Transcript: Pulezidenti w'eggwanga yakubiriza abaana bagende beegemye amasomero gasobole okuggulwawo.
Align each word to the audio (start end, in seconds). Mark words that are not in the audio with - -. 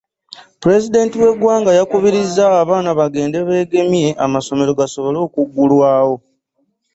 Pulezidenti 0.61 1.15
w'eggwanga 1.21 1.71
yakubiriza 1.79 2.43
abaana 2.61 2.89
bagende 2.99 3.37
beegemye 3.47 4.07
amasomero 4.25 4.71
gasobole 4.79 5.17
okuggulwawo. 5.25 6.15